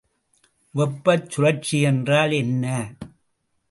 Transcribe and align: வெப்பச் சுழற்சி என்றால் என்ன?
வெப்பச் 0.75 1.29
சுழற்சி 1.29 1.81
என்றால் 1.81 2.31
என்ன? 2.31 2.65